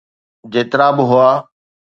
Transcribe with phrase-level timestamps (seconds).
[0.51, 1.31] جيترا به هئا.